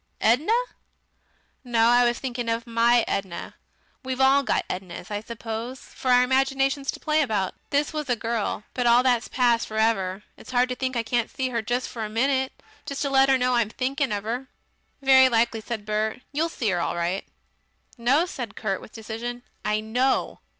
Edna?" 0.19 0.55
"No. 1.63 1.89
I 1.89 2.03
was 2.05 2.17
thinking 2.17 2.49
of 2.49 2.65
MY 2.65 3.05
Edna. 3.07 3.53
We've 4.03 4.19
all 4.19 4.41
got 4.41 4.67
Ednas, 4.67 5.11
I 5.11 5.21
suppose, 5.21 5.79
for 5.79 6.09
our 6.09 6.23
imaginations 6.23 6.89
to 6.89 6.99
play 6.99 7.21
about. 7.21 7.53
This 7.69 7.93
was 7.93 8.09
a 8.09 8.15
girl. 8.15 8.63
But 8.73 8.87
all 8.87 9.03
that's 9.03 9.27
past 9.27 9.67
for 9.67 9.77
ever. 9.77 10.23
It's 10.37 10.49
hard 10.49 10.69
to 10.69 10.75
think 10.75 10.95
I 10.97 11.03
can't 11.03 11.29
see 11.29 11.49
her 11.49 11.61
just 11.61 11.87
for 11.87 12.03
a 12.03 12.09
minute 12.09 12.51
just 12.87 13.03
let 13.03 13.29
her 13.29 13.37
know 13.37 13.53
I'm 13.53 13.69
thinking 13.69 14.11
of 14.11 14.23
her." 14.23 14.47
"Very 15.03 15.29
likely," 15.29 15.61
said 15.61 15.85
Bert, 15.85 16.21
"you'll 16.31 16.49
see 16.49 16.73
'er 16.73 16.79
all 16.79 16.95
right." 16.95 17.23
"No," 17.95 18.25
said 18.25 18.55
Kurt 18.55 18.81
with 18.81 18.93
decision, 18.93 19.43
"I 19.63 19.81
KNOW." 19.81 20.39